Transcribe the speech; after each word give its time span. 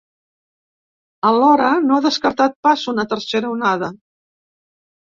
Alhora, 1.33 1.69
no 1.91 1.99
ha 1.99 2.05
descartat 2.07 2.59
pas 2.69 2.89
una 2.97 3.09
tercera 3.15 3.55
onada. 3.59 3.95